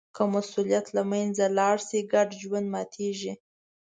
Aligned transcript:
که 0.15 0.23
مسوولیت 0.33 0.85
له 0.95 1.03
منځه 1.11 1.45
لاړ 1.57 1.77
شي، 1.87 1.99
ګډ 2.13 2.29
ژوند 2.41 2.67
ماتېږي. 2.73 3.33